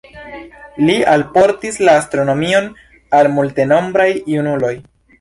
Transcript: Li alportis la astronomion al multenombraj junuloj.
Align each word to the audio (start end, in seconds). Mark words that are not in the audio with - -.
Li 0.87 0.95
alportis 1.11 1.77
la 1.89 1.95
astronomion 2.03 2.73
al 3.21 3.33
multenombraj 3.39 4.13
junuloj. 4.37 4.77